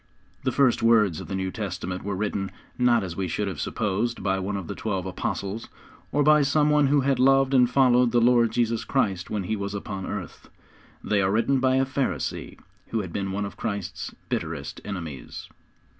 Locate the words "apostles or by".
5.05-6.41